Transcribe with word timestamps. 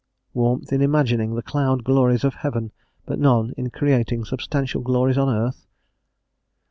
Warmth 0.33 0.73
in 0.73 0.81
imagining 0.81 1.35
the 1.35 1.43
cloud 1.43 1.83
glories 1.83 2.23
of 2.23 2.33
heaven, 2.33 2.71
but 3.05 3.19
none 3.19 3.53
in 3.55 3.69
creating 3.69 4.25
substantial 4.25 4.81
glories 4.81 5.15
on 5.15 5.29
earth? 5.29 5.67